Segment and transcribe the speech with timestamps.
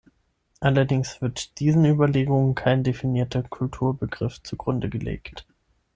[0.61, 5.45] Allerdings wird diesen Überlegungen kein definierter Kulturbegriff zugrunde gelegt.